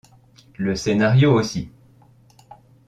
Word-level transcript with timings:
Le 0.57 0.73
scénario 0.75 1.31
aussi. 1.31 1.69